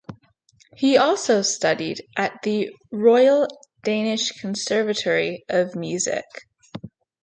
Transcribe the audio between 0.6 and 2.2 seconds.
He also studied